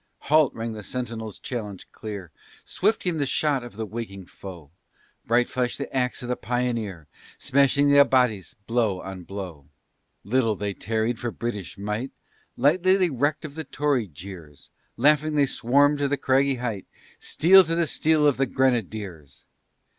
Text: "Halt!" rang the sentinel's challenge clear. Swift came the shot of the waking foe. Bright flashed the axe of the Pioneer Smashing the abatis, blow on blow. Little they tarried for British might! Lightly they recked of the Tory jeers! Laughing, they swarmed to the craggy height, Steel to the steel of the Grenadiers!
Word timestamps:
"Halt!" 0.21 0.51
rang 0.55 0.73
the 0.73 0.81
sentinel's 0.81 1.37
challenge 1.37 1.87
clear. 1.91 2.31
Swift 2.65 2.99
came 3.03 3.19
the 3.19 3.27
shot 3.27 3.63
of 3.63 3.75
the 3.75 3.85
waking 3.85 4.25
foe. 4.25 4.71
Bright 5.27 5.47
flashed 5.47 5.77
the 5.77 5.95
axe 5.95 6.23
of 6.23 6.29
the 6.29 6.35
Pioneer 6.35 7.07
Smashing 7.37 7.87
the 7.87 7.99
abatis, 7.99 8.55
blow 8.65 8.99
on 9.01 9.25
blow. 9.25 9.69
Little 10.23 10.55
they 10.55 10.73
tarried 10.73 11.19
for 11.19 11.29
British 11.29 11.77
might! 11.77 12.09
Lightly 12.57 12.95
they 12.95 13.11
recked 13.11 13.45
of 13.45 13.53
the 13.53 13.63
Tory 13.63 14.07
jeers! 14.07 14.71
Laughing, 14.97 15.35
they 15.35 15.45
swarmed 15.45 15.99
to 15.99 16.07
the 16.07 16.17
craggy 16.17 16.55
height, 16.55 16.87
Steel 17.19 17.63
to 17.65 17.75
the 17.75 17.85
steel 17.85 18.25
of 18.25 18.37
the 18.37 18.47
Grenadiers! 18.47 19.45